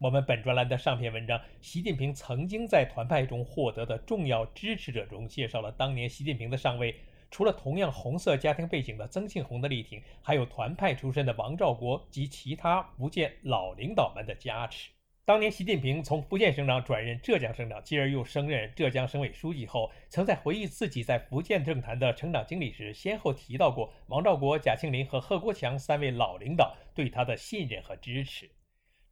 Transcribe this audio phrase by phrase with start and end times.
[0.00, 6.94] 我们本专栏的上篇文章《习近平曾经在团派中获得的重要支持者》中，介绍了当年习近平的上位，
[7.32, 14.88] 除了同样红色家庭背景的曾庆红的力挺，还有团派出身的王兆国及其他福建老领导们的加持。
[15.24, 28.48] 当年习近平从福建省长转任浙江省长，继而又升任浙江省委书记后，曾在回忆自己在福建政坛的成长经历时，先后提到过王兆国、贾庆林和贺国强三位老领导对他的信任和支持。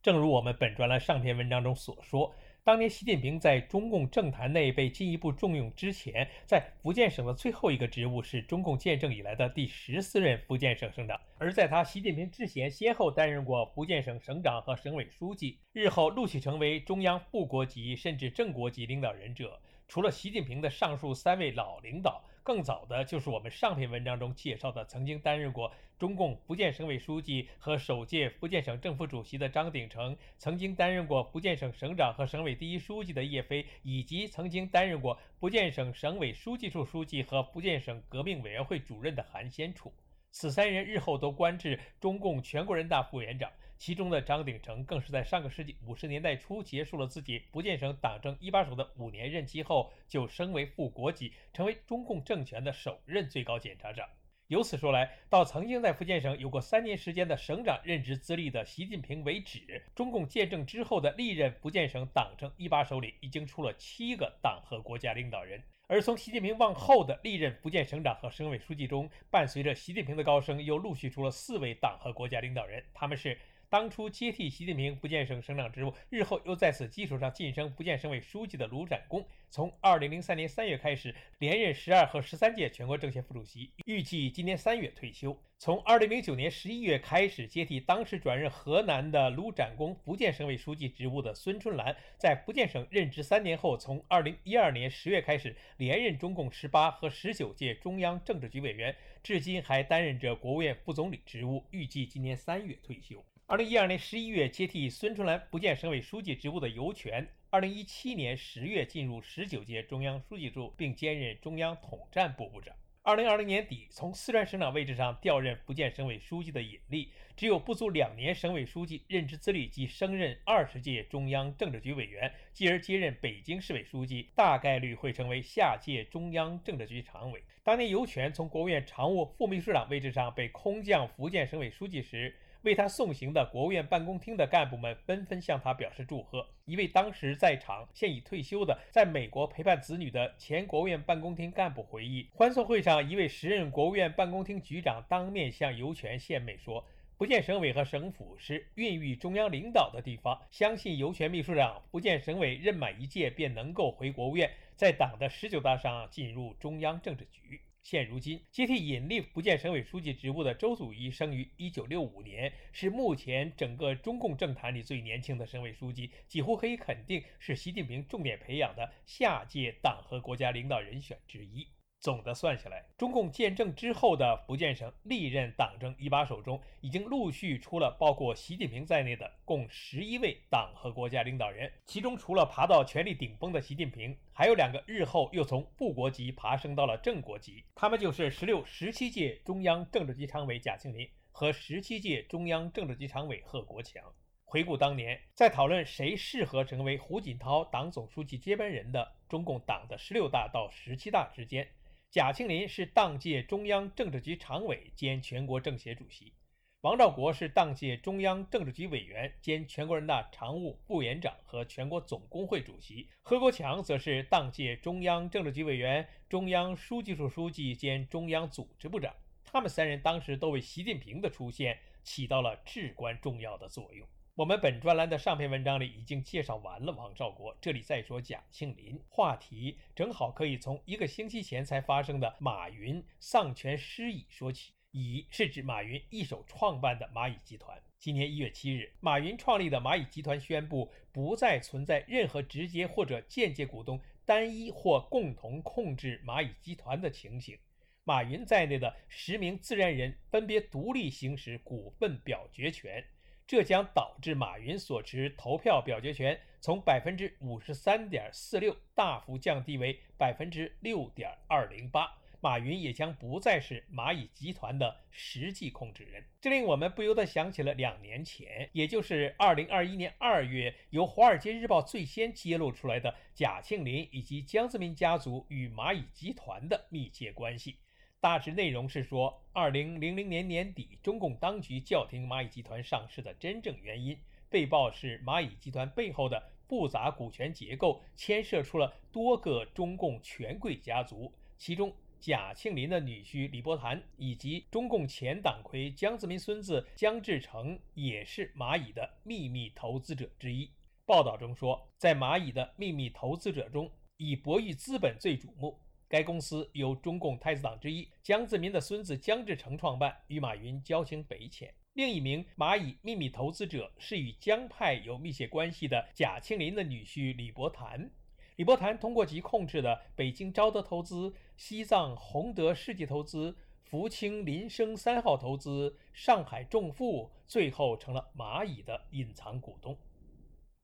[0.07, 11.19] 正如我们本专栏上篇文章中所说，当年习近平在中共政坛内被进一步重用之前，在福建省的最后一个职务是中共建政以来的第十四任福建省省长。
[11.37, 19.61] 而在他习近平之前，先后担任过福建省省长和省委书记，日后陆续成为中央副国级甚至正国级领导人者。
[19.87, 25.71] 除了习近平的上述三位老领导，更早的就是我们上篇文章中介绍的曾经担任过。
[25.99, 39.93] 中共福建省委书记和首届福建省政府主席的张鼎丞，曾经担任过福建省省长和省委第一书记的叶飞，以及曾经担任过福建省省委书记处书记和福建省革命委员会主任的韩先楚。
[40.31, 54.07] 此三人日后都官至中共全国人大副委员长，其中的张鼎丞更是在上个世纪五十年代初结束了自己福建省党政一把手的五年任期后，就升为副国级，成为中共政权的首任最高检察长。
[54.47, 65.61] 由此说来，到曾经在福建省有过三年时间的省长任职资历的习近平为止，中共建政之后的历任福建省党政一把手里，已经出了七个党和国家领导人。
[65.89, 73.37] 而从习近平往后的历任福建省长和省委书记中，伴随着习近平的高升，又陆续出了四位党和国家领导人，他们是。
[73.69, 85.37] 当初接替习近平福建省省长职务，日后又在此基础上晋升福建省委书记的卢展功，从二零零三年三月开始连任十二和十三届全国政协副主席，预计今年三月退休。
[85.59, 103.21] 从二零零九年十一月开始接替当时转任河南的卢展功福建省委书记职务的孙春兰，在福建省任职三年后，从二零一二年十月开始连任中共十八和十九届中央政治局委员，至今还担任着国务院副总理职务，预计今年三月退休。
[103.49, 112.75] 二零一二年十一月接替孙春兰福建省委书记职务的尤权，二零一七年十月进入十九届中央书记处，并兼任中央统战部部长。
[113.03, 127.41] 二零二零年底从四川省长位置上调任福建省委书记的尹力，只有不足两年省委书记任职资历即升任二十届中央政治局委员，继而接任北京市委书记，大概率会成为下届中央政治局常委。
[127.63, 136.47] 当年尤权从国务院常务副秘书长位置上被空降福建省委书记时，为他送行的国务院办公厅的干部们纷纷向他表示祝贺。
[136.65, 146.85] 一位当时在场、现已退休的在美国陪伴子女的前国务院办公厅干部回忆，欢送会上，一位时任国务院办公厅局长当面向尤权献媚说
[147.17, 171.65] ：“福建省委和省府是孕育中央领导的地方，相信尤权秘书长福建省委任满一届便能够回国务院，在党的十九大上进入中央政治局。”现如今接替尹力福建省委书记职务的周祖义生于一九六五年，是目前整个中共政坛里最年轻的省委书记，几乎可以肯定是习近平重点培养的下届党和国家领导人选之一。
[171.99, 181.71] 总的算下来，中共建政之后的福建省历任党政一把手中，已经陆续出了包括习近平在内的共十一位党和国家领导人。
[181.85, 194.03] 其中，除了爬到权力顶峰的习近平，还有两个日后又从副国级爬升到了正国级，他们就是十六、十七届中央政治局常委贾庆林和十七届中央政治局常委贺国强。
[194.45, 201.67] 回顾当年，在讨论谁适合成为胡锦涛党总书记接班人的中共党的十六大到十七大之间。
[202.09, 206.31] 贾庆林是当届中央政治局常委兼全国政协主席，
[206.79, 219.13] 王兆国是当届中央政治局委员兼全国人大常务副委员长和全国总工会主席，何国强则是当届中央政治局委员、中央书记处书记兼中央组织部长。
[219.43, 224.07] 他们三人当时都为习近平的出现起到了至关重要的作用。
[224.37, 234.73] 我们本专栏的上篇文章里已经介绍完了王兆国，这里再说贾庆林，话题正好可以从一个星期前才发生的马云丧权失意说起。
[234.91, 237.81] 乙是指马云一手创办的蚂蚁集团。
[237.97, 247.57] 今年一月七日，马云创立的蚂蚁集团宣布不再存在任何直接或者间接股东单一或共同控制蚂蚁集团的情形。
[248.03, 253.03] 马云在内的十名自然人分别独立行使股份表决权，
[253.47, 262.11] 这将导致马云所持投票表决权从百分之五十三点四六大幅降低为百分之六点二零八。
[262.39, 266.23] 马云也将不再是蚂蚁集团的实际控制人。
[266.39, 277.77] 这令我们不由得想起了两年前，也就是二零二一年二月，由《华尔街日报》最先揭露出来的贾庆林以及江泽民家族与蚂蚁集团的密切关系。
[278.19, 284.17] 大致内容是说，二零零零年年底，中共当局叫停蚂蚁集团上市的真正原因，
[284.49, 300.67] 被曝是蚂蚁集团背后的复杂股权结构牵涉出了多个中共权贵家族，其中贾庆林的女婿李伯潭以及中共前党魁江泽民孙子江志成也是蚂蚁的秘密投资者之一。
[301.05, 305.79] 报道中说，在蚂蚁的秘密投资者中，以博裕资本最瞩目。
[306.09, 311.73] 该公司由中共太子党之一江泽民的孙子江志成创办，与马云交情匪浅。
[311.93, 318.11] 另一名蚂蚁秘密投资者是与江派有密切关系的贾庆林的女婿李伯潭。
[318.55, 329.97] 李伯潭通过其控制的北京昭德投资、西藏宏德世纪投资、福清林生三号投资、上海众富，最后成了蚂蚁的隐藏股东。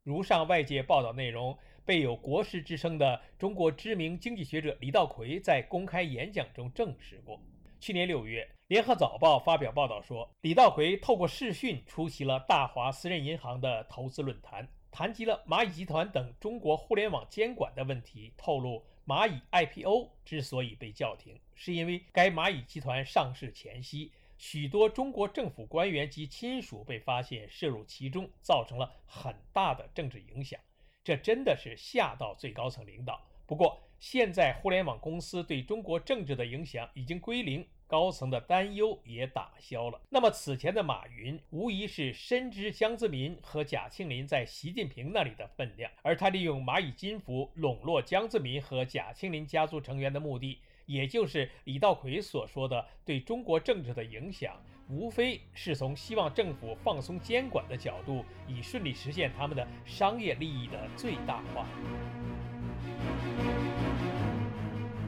[0.03, 1.57] 如上外界报道内容。
[1.85, 7.37] 备有国师之称的中国知名经济学者李稻葵在公开演讲中证实过。
[7.77, 18.31] 去年六月，《联合早报》发表报道说，李稻葵透过视讯出席了大华私人银行的投资论坛，谈及了蚂蚁集团等中国互联网监管的问题。
[18.37, 24.13] 透露，蚂蚁 IPO 之所以被叫停，是因为该蚂蚁集团上市前夕，
[24.45, 30.59] 许多中国政府官员及亲属被发现涉入其中，造成了很大的政治影响。
[31.01, 33.25] 这真的是吓到最高层领导。
[33.47, 40.01] 不过，现在互联网公司对中国政治的影响已经归零，高层的担忧也打消了。
[40.09, 54.53] 那么，此前的马云无疑是深知江泽民和贾庆林在习近平那里的分量，而他利用蚂蚁金服笼络江泽民和贾庆林家族成员的目的，也就是李稻葵所说的对中国政治的影响。
[54.89, 61.65] 无非是从希望政府放松监管的角度，以顺利实现他们的商业利益的最大化。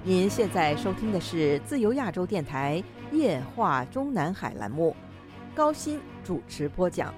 [0.02, 2.82] 您现在收听的是自由亚洲电台
[3.12, 4.96] 夜话中南海栏目，
[5.54, 7.14] 高鑫主持播讲。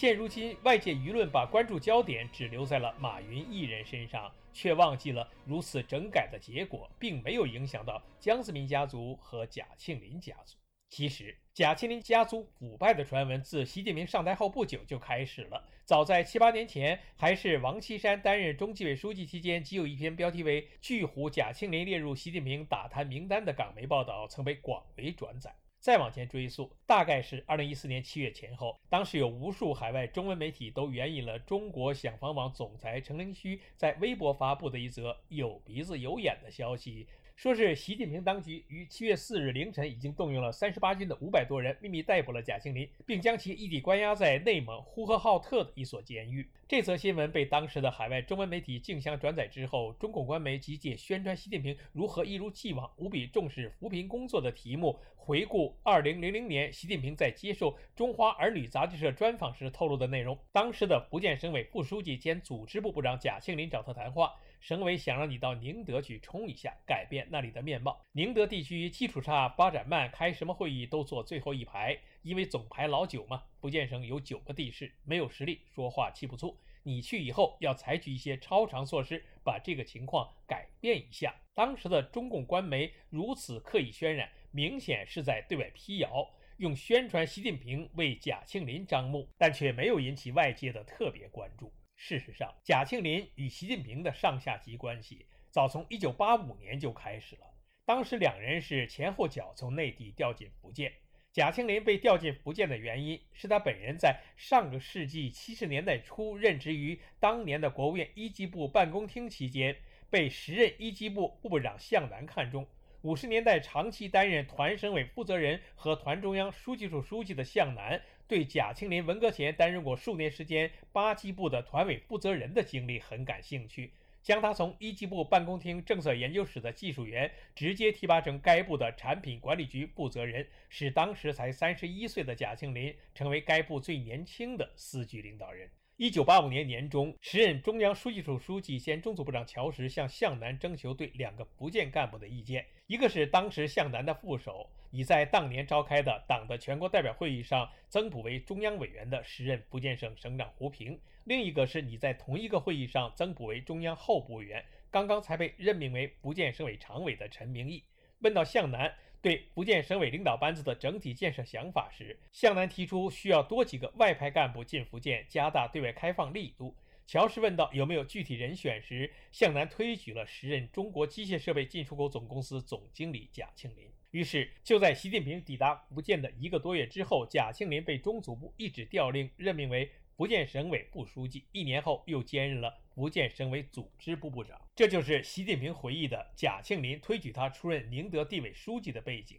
[0.00, 10.56] 现如今，外界舆论把关注焦点只留在了马云一人身上，却忘记了如此整改的结果并没有影响到江泽民家族和贾庆林家族。
[10.88, 15.62] 其实，贾庆林家族腐败的传闻自习近平上台后不久就开始了。
[15.84, 25.54] 早在七八年前，还是王岐山担任中纪委书记期间，即有一篇标题为“巨虎贾庆林列入习近平打贪名单”的港媒报道曾被广为转载。
[25.80, 37.06] 再往前追溯，大概是二零一四年七月前后，当时有无数海外中文媒体都援引了中国想房网总裁程凌虚在微博发布的一则有鼻子有眼的消息。
[37.40, 46.46] 说是习近平当局于七月四日凌晨已经动用了三十八军的五百多人，秘密逮捕了贾庆林，并将其异地关押在内蒙呼和浩特的一所监狱。
[46.68, 60.38] 这则新闻被当时的海外中文媒体竞相转载之后，中共官媒即借宣传习近平如何一如既往无比重视扶贫工作的题目，回顾二零零零年习近平在接受中华儿女杂志社专访时透露的内容。
[60.52, 64.30] 当时的福建省委副书记兼组织部部长贾庆林找他谈话。
[64.60, 68.04] 省委想让你到宁德去冲一下，改变那里的面貌。
[68.12, 73.42] 宁德地区基础差，发展慢，开什么会议都坐最后一排，因为总排老九嘛。
[73.58, 76.56] 福建省有九个地市，没有实力，说话气不粗。
[76.82, 81.34] 你去以后要采取一些超常措施，把这个情况改变一下。
[81.54, 91.72] 当时的中共官媒如此刻意渲染，明显是在对外辟谣，用宣传习近平为贾庆林张目，但却没有引起外界的特别关注。
[92.02, 97.42] 事实上，贾庆林与习近平的上下级关系早从1985年就开始了。
[97.84, 100.90] 当时两人是前后脚从内地调进福建。
[101.30, 109.76] 贾庆林被调进福建的原因是他本人在上个世纪70年代初任职于当年的国务院一机部办公厅期间，
[110.08, 112.66] 被时任一机部副部长向南看中。
[113.02, 123.90] 五十年代长期担任团省委负责人和团中央书记处书记的向南，对贾庆林文革前担任过数年时间八机部的团委负责人的经历很感兴趣，
[124.22, 135.70] 将他从一级部办公厅政策研究室的技术员直接提拔成该部的产品管理局负责人，使当时才三十一岁的贾庆林成为该部最年轻的司局领导人。
[136.02, 157.84] 一九八五年年中，时任中央书记处书记兼中组部长乔石向向南征求对两个福建干部的意见，一个是当时向南的副手，已在当年召开的党的全国代表会议上增补为中央委员的时任福建省省长胡平；另一个是你在同一个会议上增补为中央候补委员，刚刚才被任命为福建省委常委的陈明义。
[158.20, 158.90] 问到向南。
[159.22, 166.74] 对福建省委领导班子的整体建设想法时，向南提出需要多几个外派干部进福建，加大对外开放力度。
[167.06, 173.86] 乔氏问到有没有具体人选时，向南推举了时任中国机械设备进出口总公司总经理贾庆林。
[174.12, 179.90] 于是，就在习近平抵达福建的一个多月之后，贾庆林被中组部一纸调令任命为。
[180.16, 184.60] 福建省委副书记，一年后又兼任了福建省委组织部部长。
[184.76, 189.38] 这就是习近平回忆的贾庆林推举他出任宁德地委书记的背景。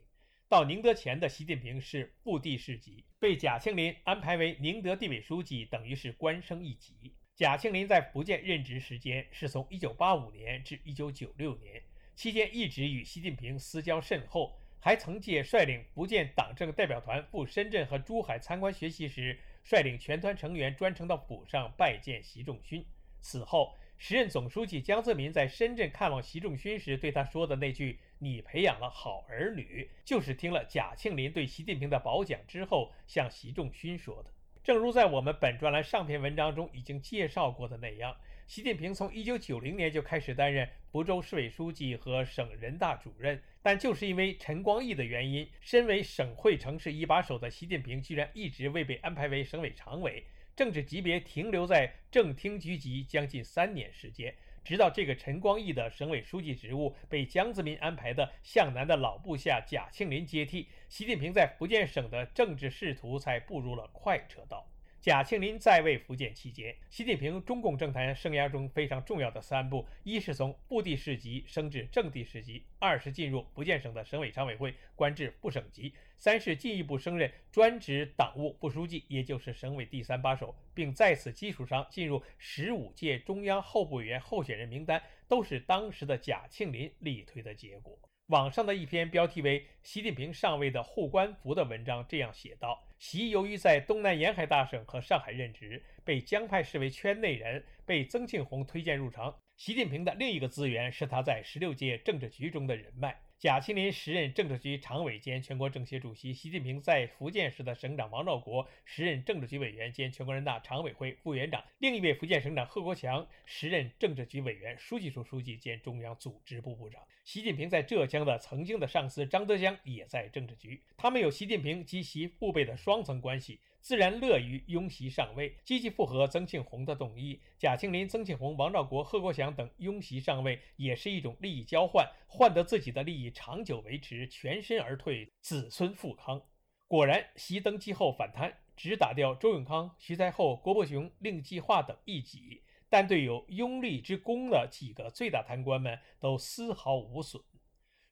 [0.50, 7.14] 到宁德前的习近平是副地市级，被贾庆林安排为宁德地委书记，等于是官升一级。
[7.36, 11.84] 贾庆林在福建任职时间是从1985年至1996年，
[12.16, 19.40] 期间一直与习近平私交甚厚，还曾借率领福建党政代表团赴深圳和珠海参观学习时。
[19.64, 22.84] 率领全团成员专程到府上拜见习仲勋。
[23.22, 34.32] 此后，时任总书记江泽民在深圳看望习仲勋时，对他说的那句“你培养了好儿女”，就是听了贾庆林对习近平的褒奖之后向习仲勋说的。
[34.64, 38.16] 正如在我们本专栏上篇文章中已经介绍过的那样。
[38.48, 50.26] 习近平从1990年就开始担任福州市委书记和省人大主任，但就是因为陈光义的原因，身为省会城市一把手的习近平居然一直未被安排为省委常委，
[50.62, 54.32] 政治级别停留在正厅局级将近三年时间，
[54.64, 64.71] 直到这个陈光义的省委书记职务被江泽民安排的向南的老部下贾庆林接替，习近平在福建省的政治仕途才步入了快车道。
[65.02, 87.98] 贾庆林在位福建期间，习近平中共政坛生涯中非常重要的三步：一是从部地市级升至正地市级；二是进入福建省的省委常委会，官至副省级；三是进一步升任专职党务副书记，也就是省委第三把手，并在此基础上进入十五届中央候补委员候选人名单，都是当时的贾庆林力推的结果。
[88.32, 99.34] 网上的一篇标题为“习近平上位的护官符”的文章这样写道：习由于在东南沿海大省和上海任职，被江派视为圈内人，被曾庆红推荐入城。
[99.58, 103.20] 习近平的另一个资源是他在十六届政治局中的人脉。
[103.42, 111.64] 贾庆林时任政治局常委兼全国政协主席，习近平在福建时的省长王兆国时任政治局委员兼全国人大常委会副委员长。
[111.80, 117.02] 另一位福建省长贺国强时任政治局委员、书记处书记兼中央组织部部长。
[117.24, 123.60] 习近平在浙江的曾经的上司张德江也在政治局，他们有习近平及其父辈的双层关系。
[123.82, 127.42] 自然乐于拥袭上位，积极附和曾庆红的动议。
[127.58, 136.42] 贾庆林、曾庆红、王兆国、贺国强等拥袭上位，也是一种利益交换，换得自己的利益长久维持，全身而退，子孙富康。
[136.88, 147.42] 果然，习登基后反贪，只打掉周永康、徐才厚、郭伯雄、令计划等一己，但对有拥立之功的几个最大贪官们，都丝毫无损。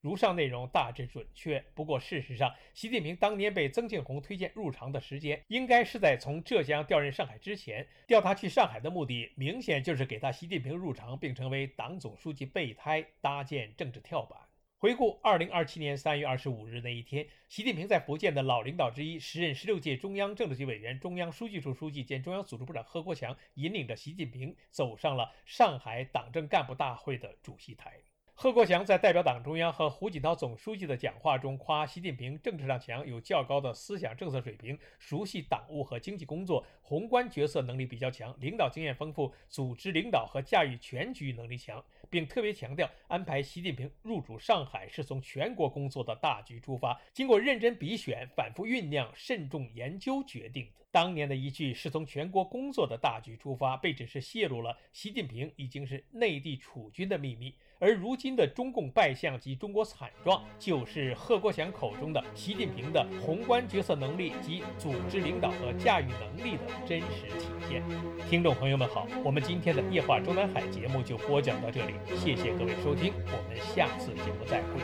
[0.02, 7.86] 如上内容大致准确，不过事实上，习近平当年被曾庆红推荐入常的时间，应该是在从浙江调任上海之前。
[8.08, 14.40] 调他去上海的目的，明显就是给他习近平入常并成为党总书记备胎搭建政治跳板。
[14.78, 28.00] 回顾二零二七年三月二十五日那一天，习近平在福建的老领导之一，时任十六届中央政治局委员、中央书记处书记兼中央组织部长贺国强，引领着习近平走上了上海党政干部大会的主席台。
[28.42, 50.86] 贺国强在代表党中央和胡锦涛总书记的讲话中夸习近平政治上强，有较高的思想政策水平，熟悉党务和经济工作，宏观决策能力比较强，领导经验丰富，组织领导和驾驭全局能力强，并特别强调安排习近平入主上海是从全国工作的大局出发，经过认真比选、反复酝酿、慎重研究决定的。
[50.92, 57.54] 当年的一句是从全国工作的大局出发，被指是泄露了习近平已经是内地储军的秘密。
[57.80, 67.82] 而如今的中共败相及中国惨状，就是贺国强口中的习近平的宏观决策能力及组织领导和驾驭能力的真实体现。
[68.30, 74.82] 听众朋友们好，我们今天的夜话中南海节目就播讲到这里，谢谢各位收听，我们下次节目再会。